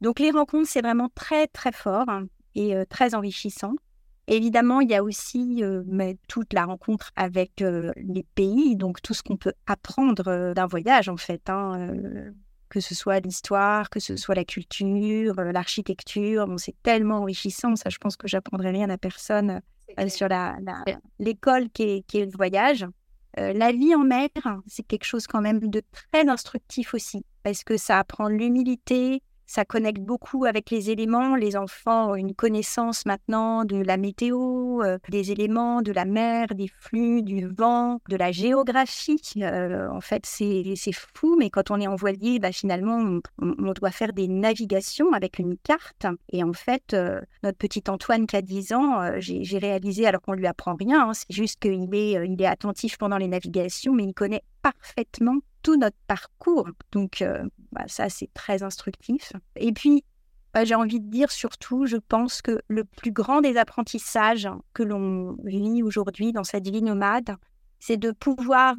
[0.01, 3.75] Donc les rencontres, c'est vraiment très, très fort hein, et euh, très enrichissant.
[4.29, 9.03] Évidemment, il y a aussi euh, mais, toute la rencontre avec euh, les pays, donc
[9.03, 11.93] tout ce qu'on peut apprendre d'un voyage en fait, hein,
[12.69, 16.47] que ce soit l'histoire, que ce soit la culture, l'architecture.
[16.47, 19.61] Bon, c'est tellement enrichissant, ça je pense que j'apprendrai rien à personne
[20.07, 20.29] sur
[21.19, 22.87] l'école qui est le voyage.
[23.38, 24.29] Euh, la vie en mer,
[24.66, 29.65] c'est quelque chose quand même de très instructif aussi, parce que ça apprend l'humilité, ça
[29.65, 31.35] connecte beaucoup avec les éléments.
[31.35, 36.55] Les enfants ont une connaissance maintenant de la météo, euh, des éléments de la mer,
[36.55, 39.21] des flux, du vent, de la géographie.
[39.39, 43.91] Euh, en fait, c'est fou, mais quand on est en voilier, bah, finalement, on, doit
[43.91, 46.07] faire des navigations avec une carte.
[46.33, 50.35] Et en fait, euh, notre petit Antoine qui a 10 ans, j'ai réalisé, alors qu'on
[50.35, 54.05] lui apprend rien, hein, c'est juste qu'il est, il est attentif pendant les navigations, mais
[54.05, 56.68] il connaît parfaitement tout notre parcours.
[56.92, 59.33] Donc, euh, bah, ça, c'est très instructif.
[59.57, 60.05] Et puis,
[60.53, 64.83] bah, j'ai envie de dire surtout, je pense que le plus grand des apprentissages que
[64.83, 67.37] l'on vit aujourd'hui dans cette vie nomade,
[67.79, 68.77] c'est de pouvoir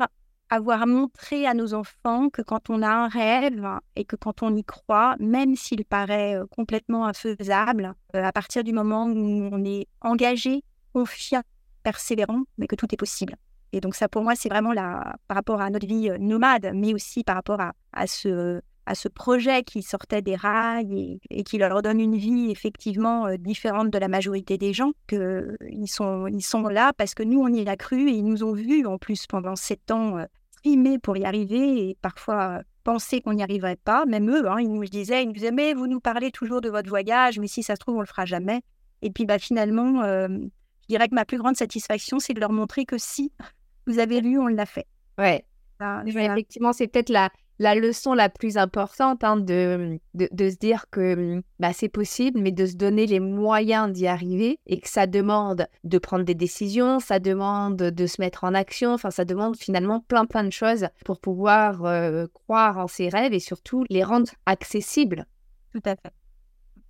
[0.50, 3.66] avoir montré à nos enfants que quand on a un rêve
[3.96, 8.64] et que quand on y croit, même s'il paraît euh, complètement infaisable, euh, à partir
[8.66, 10.64] du moment où on est engagé,
[10.94, 11.42] confiant,
[11.84, 13.38] persévérant, mais que tout est possible.
[13.74, 16.72] Et donc ça, pour moi, c'est vraiment la, par rapport à notre vie euh, nomade,
[16.74, 21.44] mais aussi par rapport à, à, ce, à ce projet qui sortait des rails et,
[21.44, 26.28] qui leur donne une vie effectivement euh, différente de la majorité des gens, qu'ils sont,
[26.28, 28.86] ils sont là parce que nous, on y a cru et ils nous ont vus
[28.86, 30.26] en plus pendant sept ans euh,
[30.62, 34.06] trimer pour y arriver et parfois penser qu'on n'y arriverait pas.
[34.06, 36.70] Même eux, hein, ils nous disaient, ils nous disaient, mais vous nous parlez toujours de
[36.70, 38.62] votre voyage, mais si ça se trouve, on le fera jamais.
[39.02, 42.86] Et puis bah, finalement, je dirais que ma plus grande satisfaction, c'est de leur montrer
[42.86, 43.32] que si,
[43.88, 44.88] vous avez lu, on l'a fait.
[45.18, 45.46] Ouais.
[46.06, 47.30] effectivement, c'est peut-être la,
[47.62, 52.52] la leçon la plus importante hein, de, de, se dire que bah, c'est possible, mais
[52.52, 57.00] de se donner les moyens d'y arriver et que ça demande de prendre des décisions,
[57.00, 60.88] ça demande de se mettre en action, enfin ça demande finalement plein plein de choses
[61.06, 65.28] pour pouvoir euh, croire en ses rêves et surtout les rendre accessibles.
[65.72, 66.14] Tout à fait.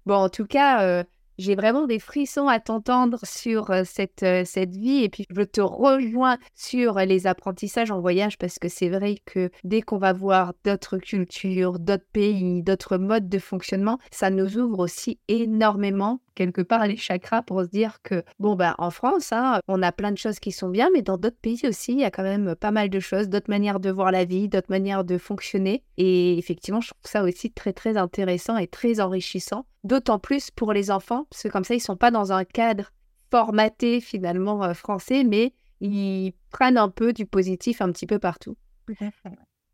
[0.05, 1.03] Bon, en tout cas, euh,
[1.41, 6.37] j'ai vraiment des frissons à t'entendre sur cette, cette vie et puis je te rejoins
[6.53, 10.97] sur les apprentissages en voyage parce que c'est vrai que dès qu'on va voir d'autres
[10.97, 16.97] cultures, d'autres pays, d'autres modes de fonctionnement, ça nous ouvre aussi énormément quelque part les
[16.97, 20.39] chakras pour se dire que, bon, bah, en France, hein, on a plein de choses
[20.39, 22.89] qui sont bien, mais dans d'autres pays aussi, il y a quand même pas mal
[22.89, 25.83] de choses, d'autres manières de voir la vie, d'autres manières de fonctionner.
[25.97, 30.73] Et effectivement, je trouve ça aussi très, très intéressant et très enrichissant, d'autant plus pour
[30.73, 32.91] les enfants, parce que comme ça, ils sont pas dans un cadre
[33.29, 38.57] formaté finalement euh, français, mais ils prennent un peu du positif un petit peu partout.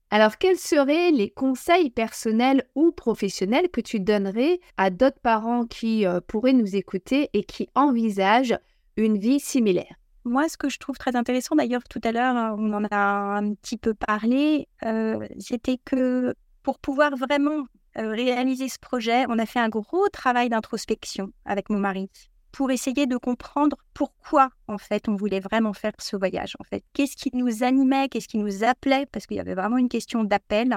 [0.09, 6.05] Alors, quels seraient les conseils personnels ou professionnels que tu donnerais à d'autres parents qui
[6.05, 8.57] euh, pourraient nous écouter et qui envisagent
[8.95, 9.95] une vie similaire?
[10.23, 12.97] Moi, ce que je trouve très intéressant, d'ailleurs, tout à l'heure, hein, on en a
[12.97, 17.65] un petit peu parlé, euh, c'était que pour pouvoir vraiment
[17.95, 22.09] réaliser ce projet, on a fait un gros travail d'introspection avec mon mari
[22.57, 26.83] pour essayer de comprendre pourquoi en fait on voulait vraiment faire ce voyage en fait.
[26.93, 30.23] Qu'est-ce qui nous animait, qu'est-ce qui nous appelait parce qu'il y avait vraiment une question
[30.23, 30.75] d'appel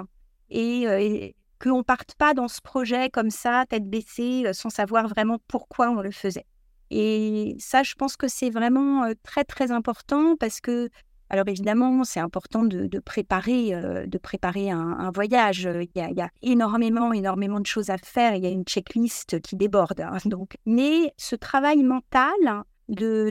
[0.51, 4.69] et, euh, qu'on ne parte pas dans ce projet comme ça tête baissée euh, sans
[4.69, 6.45] savoir vraiment pourquoi on le faisait.
[6.91, 10.91] Et ça, je pense que c'est vraiment euh, très très important parce que
[11.31, 15.63] alors évidemment, c'est important de, préparer, euh, de préparer un, voyage.
[15.63, 18.35] Il y, a, énormément, énormément de choses à faire.
[18.35, 20.01] Il y a une checklist qui déborde.
[20.01, 23.31] Hein, donc, mais ce travail mental de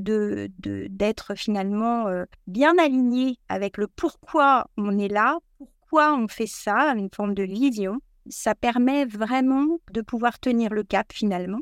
[0.87, 6.93] d'être finalement euh, bien aligné avec le pourquoi on est là, pourquoi on fait ça,
[6.95, 11.59] une forme de vision, ça permet vraiment de pouvoir tenir le cap finalement.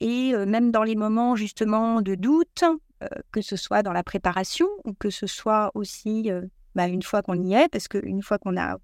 [0.00, 2.64] Et euh, même dans les moments justement de doute,
[3.32, 6.30] que ce soit dans la préparation ou que ce soit aussi
[6.74, 8.78] bah, une fois qu'on y est, parce qu'une fois qu'on a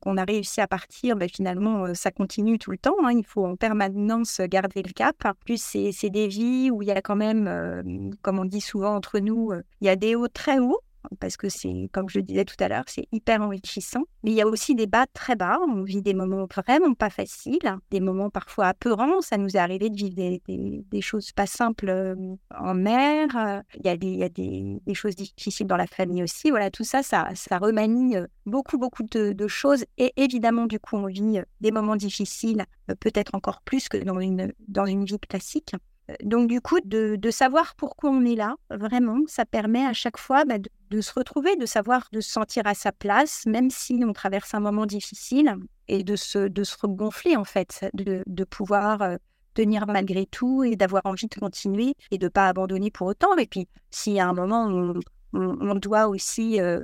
[0.00, 2.96] qu'on a réussi à partir, bah, finalement, ça continue tout le temps.
[3.04, 3.12] Hein.
[3.12, 5.16] Il faut en permanence garder le cap.
[5.44, 9.18] plus, c'est des vies où il y a quand même, comme on dit souvent entre
[9.18, 10.80] nous, il y a des hauts très hauts
[11.20, 14.04] parce que c'est, comme je le disais tout à l'heure, c'est hyper enrichissant.
[14.22, 15.58] Mais il y a aussi des bas très bas.
[15.68, 17.58] On vit des moments vraiment pas faciles,
[17.90, 19.20] des moments parfois apeurants.
[19.20, 22.14] Ça nous est arrivé de vivre des, choses pas simples euh,
[22.56, 23.62] en mer.
[23.76, 26.50] Il y a, des, il y a des, choses difficiles dans la famille aussi.
[26.50, 29.84] Voilà, tout ça, ça, remanie euh, beaucoup, beaucoup de, de choses.
[29.96, 32.64] Et évidemment, du coup, on vit euh, des moments difficiles,
[33.00, 35.74] peut-être encore plus que dans une, dans une vie classique.
[36.22, 40.44] Donc du coup, de, savoir pourquoi on est là, vraiment, ça permet à chaque fois
[40.44, 40.56] bah,
[40.90, 44.54] de, se retrouver, de savoir, de se sentir à sa place, même si on traverse
[44.54, 45.56] un moment difficile,
[45.88, 49.16] et de se, de se regonfler en fait, de, pouvoir euh,
[49.54, 53.36] tenir malgré tout et d'avoir envie de continuer et de ne pas abandonner pour autant.
[53.36, 53.68] Et puis,
[54.06, 55.00] y a un moment où
[55.34, 56.82] on, doit aussi euh,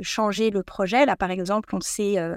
[0.00, 2.18] changer le projet, là par exemple, on sait...
[2.18, 2.36] Euh,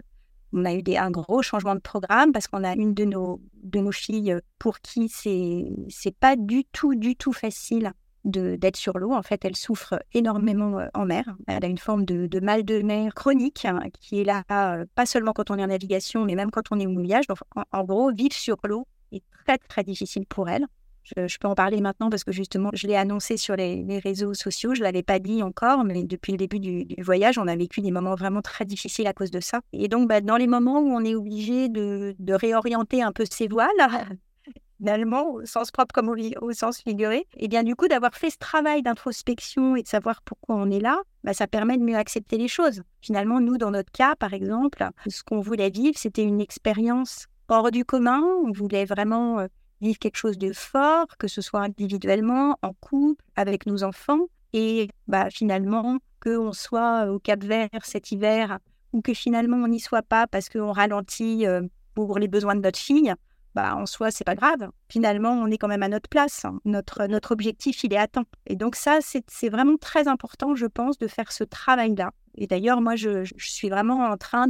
[0.54, 3.42] on a eu des, un gros changement de programme parce qu'on a une de nos,
[3.64, 7.92] de nos filles euh, pour qui c'est c'est pas du tout, du tout facile
[8.24, 9.14] d'être sur l'eau.
[9.14, 11.36] En fait, elle souffre énormément euh, en mer.
[11.48, 14.86] Elle a une forme de, de mal de mer chronique hein, qui est là, euh,
[14.96, 17.28] pas seulement quand on est en navigation, mais même quand on est au mouillage.
[17.28, 17.38] Donc,
[17.72, 20.66] en gros, vivre sur l'eau est très, très difficile pour elle.
[21.16, 24.74] Je, peux en parler maintenant parce que justement, je l'ai annoncé sur les, réseaux sociaux.
[24.74, 27.82] Je ne l'avais pas dit encore, mais depuis le début du, voyage, on a vécu
[27.82, 29.62] des moments vraiment très difficiles à cause de ça.
[29.74, 33.48] Et donc, bah, dans les moments où on est obligé de, réorienter un peu ses
[33.48, 33.70] voiles,
[34.78, 38.38] finalement, au sens propre comme au, sens figuré, et bien du coup, d'avoir fait ce
[38.38, 42.38] travail d'introspection et de savoir pourquoi on est là, bah, ça permet de mieux accepter
[42.38, 42.82] les choses.
[43.02, 47.72] Finalement, nous, dans notre cas, par exemple, ce qu'on voulait vivre, c'était une expérience hors
[47.72, 48.22] du commun.
[48.44, 49.48] On voulait vraiment euh,
[49.82, 54.28] vivre quelque chose de fort, que ce soit individuellement, en couple, avec nos enfants.
[54.54, 58.60] Et bah, finalement, qu'on soit au Cap Vert cet hiver
[58.94, 61.62] ou que finalement on n'y soit pas parce qu'on ralentit euh,
[61.94, 63.14] pour les besoins de notre fille,
[63.58, 64.70] bah, en soi, c'est pas grave.
[64.88, 66.46] Finalement, on est quand même à notre place.
[66.64, 68.26] Notre, notre objectif, il est atteint.
[68.46, 72.82] Et donc ça, c'est vraiment très important, je pense, de faire ce travail-là et d'ailleurs,
[72.82, 74.48] moi, je, suis vraiment en train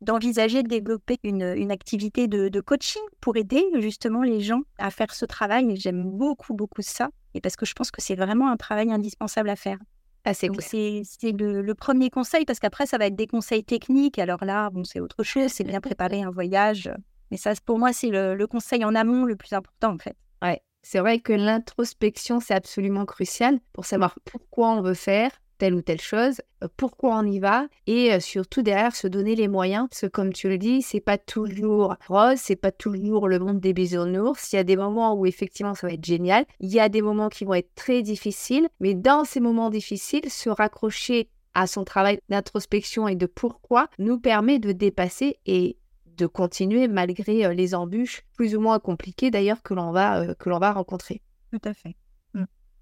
[0.00, 4.90] d'envisager de, développer une, une activité de, de, coaching pour aider justement les gens à
[4.90, 5.70] faire ce travail.
[5.70, 7.10] Et j'aime beaucoup, beaucoup ça.
[7.34, 9.78] Et parce que je pense que c'est vraiment un travail indispensable à faire.
[10.24, 14.18] Ah, c'est le, le, premier conseil, parce qu'après, ça va être des conseils techniques.
[14.18, 16.90] Alors là, bon, c'est autre chose, c'est bien préparer un voyage.
[17.30, 20.16] Mais ça, pour moi, c'est le, le, conseil en amont le plus important, en fait.
[20.42, 25.74] Ouais, c'est vrai que l'introspection, c'est absolument crucial pour savoir pourquoi on veut faire, telle
[25.74, 29.48] ou telle chose, euh, pourquoi on y va et euh, surtout derrière se donner les
[29.48, 33.38] moyens parce que comme tu le dis, c'est pas toujours rose, c'est pas toujours le
[33.38, 34.52] monde des bisounours.
[34.52, 37.02] Il y a des moments où effectivement ça va être génial, il y a des
[37.02, 41.84] moments qui vont être très difficiles, mais dans ces moments difficiles, se raccrocher à son
[41.84, 47.74] travail d'introspection et de pourquoi nous permet de dépasser et de continuer malgré euh, les
[47.74, 51.20] embûches plus ou moins compliquées d'ailleurs que l'on va que l'on va rencontrer.
[51.52, 51.96] Tout à fait.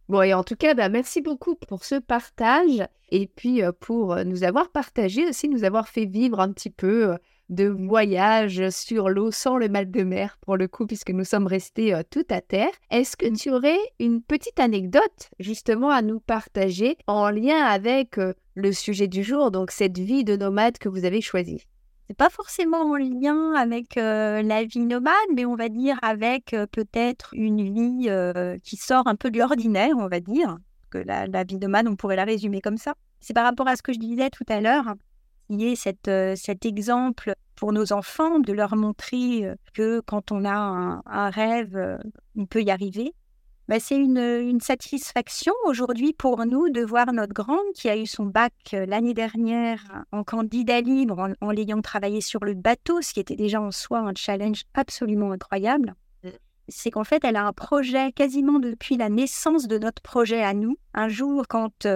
[0.08, 4.12] Bon, et en tout cas, bah, merci beaucoup pour ce partage et puis euh, pour
[4.12, 7.16] euh, nous avoir partagé aussi, nous avoir fait vivre un petit peu
[7.48, 11.46] de voyage sur l'eau sans le mal de mer, pour le coup, puisque nous sommes
[11.46, 12.70] restés euh, tout à terre.
[12.90, 18.34] Est-ce que tu aurais une petite anecdote justement à nous partager en lien avec euh,
[18.54, 21.66] le sujet du jour, donc cette vie de nomade que vous avez choisie?
[22.06, 27.30] C'est pas forcément en lien avec la vie nomade, mais on va dire avec peut-être
[27.32, 28.08] une vie
[28.62, 30.56] qui sort un peu de l'ordinaire, on va dire.
[30.90, 32.94] Que la, vie nomade, on pourrait la résumer comme ça.
[33.20, 34.94] C'est par rapport à ce que je disais tout à l'heure,
[35.50, 41.02] qui est cette, cet exemple pour nos enfants, de leur montrer que quand on a
[41.04, 41.98] un, rêve,
[42.36, 43.14] on peut y arriver.
[43.68, 48.06] Bah, c'est une, une, satisfaction aujourd'hui pour nous de voir notre grande qui a eu
[48.06, 53.12] son bac l'année dernière en candidat libre en, en l'ayant travaillé sur le bateau, ce
[53.12, 55.94] qui était déjà en soi un challenge absolument incroyable.
[56.22, 56.28] Mmh.
[56.68, 60.54] C'est qu'en fait, elle a un projet quasiment depuis la naissance de notre projet à
[60.54, 60.76] nous.
[60.94, 61.86] Un jour, quand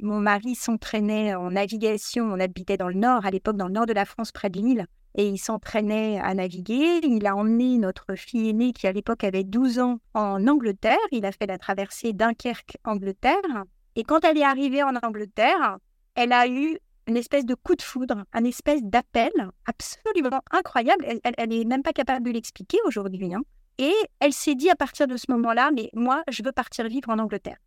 [0.00, 2.24] mon mari s'entraînait en navigation.
[2.32, 4.60] On habitait dans le nord, à l'époque, dans le nord de la France, près de
[4.60, 4.86] Lille.
[5.18, 7.00] Et il s'entraînait à naviguer.
[7.02, 10.96] Il a emmené notre fille aînée, qui à l'époque avait 12 ans, en Angleterre.
[11.10, 13.64] Il a fait la traversée Dunkerque-Angleterre.
[13.96, 15.78] Et quand elle est arrivée en Angleterre,
[16.14, 16.78] elle a eu
[17.08, 19.32] une espèce de coup de foudre, un espèce d'appel
[19.66, 21.04] absolument incroyable.
[21.36, 23.34] Elle n'est même pas capable de l'expliquer aujourd'hui.
[23.34, 23.42] Hein.
[23.78, 27.10] Et elle s'est dit à partir de ce moment-là, mais moi, je veux partir vivre
[27.10, 27.58] en Angleterre.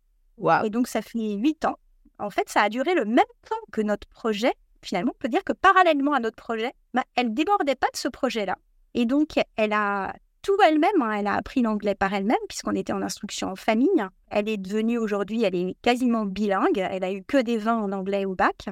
[0.64, 1.76] Et donc, ça fait huit ans
[2.22, 4.52] en fait, ça a duré le même temps que notre projet.
[4.82, 8.08] Finalement, on peut dire que parallèlement à notre projet, bah, elle débordait pas de ce
[8.08, 8.56] projet-là.
[8.94, 11.12] Et donc, elle a tout elle-même, hein.
[11.12, 13.88] elle a appris l'anglais par elle-même, puisqu'on était en instruction en famille.
[14.28, 16.78] Elle est devenue aujourd'hui, elle est quasiment bilingue.
[16.78, 18.66] Elle a eu que des 20 en anglais au bac.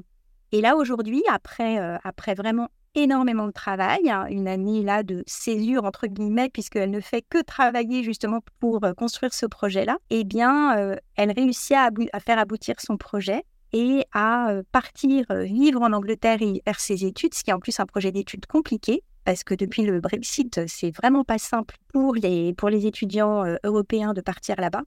[0.52, 5.22] Et là, aujourd'hui, après, euh, après vraiment énormément de travail, hein, une année là de
[5.26, 10.24] césure entre guillemets, puisqu'elle ne fait que travailler justement pour euh, construire ce projet-là, eh
[10.24, 15.92] bien, euh, elle réussit à, faire aboutir son projet et à euh, partir vivre en
[15.92, 19.44] Angleterre et faire ses études, ce qui est en plus un projet d'études compliqué, parce
[19.44, 24.20] que depuis le Brexit, c'est vraiment pas simple pour les, pour les étudiants européens de
[24.20, 24.82] partir là-bas.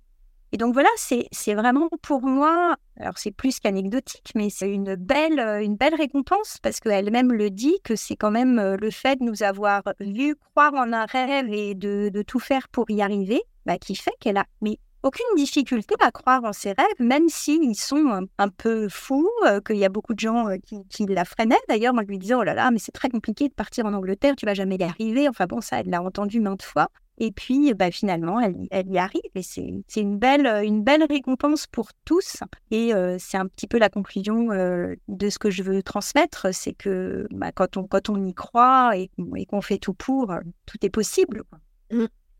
[0.53, 5.39] Et donc voilà, c'est vraiment pour moi, alors c'est plus qu'anecdotique, mais c'est une belle,
[5.39, 9.15] euh, une belle récompense parce qu'elle-même le dit que c'est quand même euh, le fait
[9.15, 13.01] de nous avoir vu croire en un rêve et de, de tout faire pour y
[13.01, 17.27] arriver bah, qui fait qu'elle a mais aucune difficulté à croire en ses rêves, même
[17.29, 19.29] s'ils sont un, peu fous,
[19.65, 20.47] qu'il y a beaucoup de gens
[20.89, 23.53] qui, la freinaient d'ailleurs en lui disant Oh là là, mais c'est très compliqué de
[23.53, 25.27] partir en Angleterre, tu vas jamais y arriver.
[25.27, 26.89] Enfin bon, ça, elle l'a entendu maintes fois.
[27.19, 29.21] Et puis, bah, finalement, elle, y arrive.
[29.35, 32.39] Et c'est une belle, une belle récompense pour tous.
[32.71, 36.47] Et c'est un petit peu la conclusion de ce que je veux transmettre.
[36.53, 39.09] C'est que bah, quand, on, quand on y croit et,
[39.45, 40.33] qu'on fait tout pour,
[40.65, 41.43] tout est possible.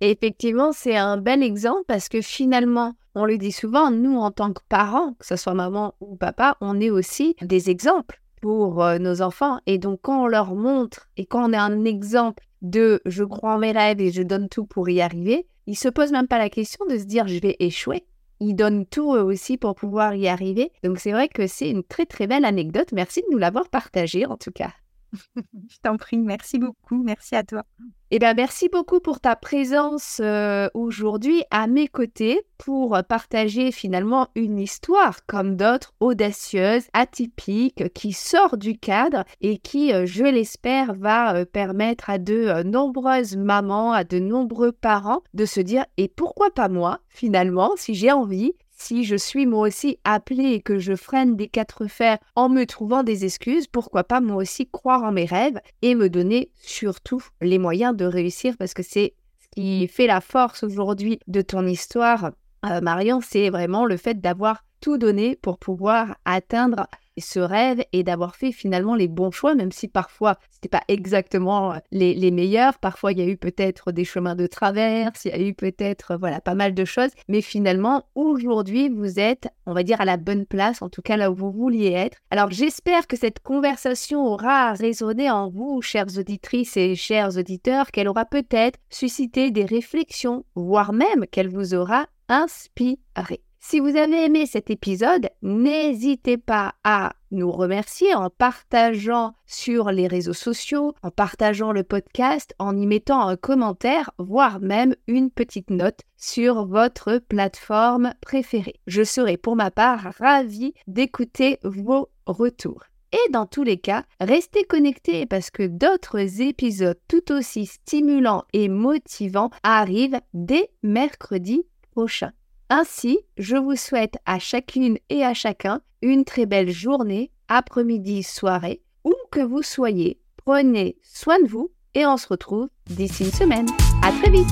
[0.06, 4.52] Effectivement, c'est un bel exemple parce que finalement, on le dit souvent, nous, en tant
[4.52, 9.22] que parents, que ce soit maman ou papa, on est aussi des exemples pour nos
[9.22, 9.60] enfants.
[9.66, 13.54] Et donc, quand on leur montre et quand on est un exemple de je crois
[13.54, 16.38] en mes rêves et je donne tout pour y arriver, ils se posent même pas
[16.38, 18.04] la question de se dire je vais échouer.
[18.42, 20.74] Ils donnent tout eux aussi pour pouvoir y arriver.
[20.84, 22.92] Donc c'est vrai que c'est une très très belle anecdote.
[22.92, 24.74] Merci de nous l'avoir partagée en tout cas.
[25.70, 27.64] Je t'en prie, merci beaucoup, merci à toi.
[28.12, 34.28] Eh bien, merci beaucoup pour ta présence euh, aujourd'hui à mes côtés pour partager finalement
[34.36, 40.94] une histoire comme d'autres audacieuse, atypique, qui sort du cadre et qui, euh, je l'espère,
[40.94, 46.08] va euh, permettre à de nombreuses mamans, à de nombreux parents de se dire et
[46.08, 50.78] pourquoi pas moi finalement si j'ai envie si je suis moi aussi appelée et que
[50.78, 55.04] je freine des quatre fers en me trouvant des excuses, pourquoi pas moi aussi croire
[55.04, 58.56] en mes rêves et me donner surtout les moyens de réussir?
[58.60, 62.32] Parce que c'est ce qui fait la force aujourd'hui de ton histoire,
[62.66, 66.88] euh, Marion, c'est vraiment le fait d'avoir tout donné pour pouvoir atteindre
[67.22, 71.74] ce rêve et d'avoir fait finalement les bons choix, même si parfois c'était pas exactement
[71.74, 72.80] euh, les, meilleurs.
[72.80, 76.12] Parfois il y a eu peut-être des chemins de traverse, il y a eu peut-être
[76.12, 80.06] euh, voilà pas mal de choses, mais finalement aujourd'hui vous êtes, on va dire, à
[80.06, 82.18] la bonne place, en tout cas là où vous vouliez être.
[82.32, 88.08] Alors j'espère que cette conversation aura résonné en vous, chères auditrices et chers auditeurs, qu'elle
[88.08, 93.42] aura peut-être suscité des réflexions, voire même qu'elle vous aura inspiré.
[93.66, 100.06] Si vous avez aimé cet épisode, n'hésitez pas à nous remercier en partageant sur les
[100.06, 105.70] réseaux sociaux, en partageant le podcast, en y mettant un commentaire, voire même une petite
[105.70, 108.82] note sur votre plateforme préférée.
[108.86, 112.84] Je serai pour ma part ravie d'écouter vos retours.
[113.14, 118.68] Et dans tous les cas, restez connectés parce que d'autres épisodes tout aussi stimulants et
[118.68, 122.34] motivants arrivent dès mercredi prochain.
[122.76, 128.82] Ainsi, je vous souhaite à chacune et à chacun une très belle journée, après-midi, soirée,
[129.04, 130.20] où que vous soyez.
[130.44, 133.68] Prenez soin de vous et on se retrouve d'ici une semaine.
[134.02, 134.50] À très vite